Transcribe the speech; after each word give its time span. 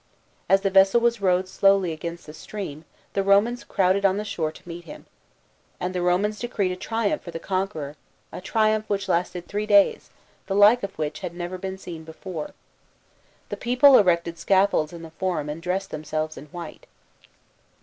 As 0.49 0.61
the 0.61 0.71
vessel 0.71 0.99
was 0.99 1.21
rowed 1.21 1.47
slowly 1.47 1.91
against 1.91 2.25
the 2.25 2.33
stream, 2.33 2.85
the 3.13 3.21
Romans 3.21 3.63
crowded 3.63 4.03
on 4.03 4.17
the 4.17 4.25
shore 4.25 4.51
to 4.51 4.67
meet 4.67 4.85
him. 4.85 5.05
And 5.79 5.93
the 5.93 6.01
Romans 6.01 6.39
decreed 6.39 6.71
a 6.71 6.75
triumph 6.75 7.21
for 7.21 7.29
the 7.29 7.37
conqueror 7.37 7.95
a 8.31 8.41
triumph, 8.41 8.85
which 8.87 9.07
lasted 9.07 9.47
three 9.47 9.67
days, 9.67 10.09
the 10.47 10.55
like 10.55 10.81
of 10.81 10.97
which 10.97 11.19
had 11.19 11.35
never 11.35 11.59
been 11.59 11.77
seen 11.77 12.03
before. 12.03 12.53
The 13.49 13.57
people 13.57 13.95
erected 13.95 14.39
scaffolds 14.39 14.91
in 14.91 15.03
the 15.03 15.11
Forum 15.11 15.49
and 15.49 15.61
dressed 15.61 15.91
them 15.91 16.03
selves 16.03 16.35
in 16.35 16.47
white. 16.47 16.87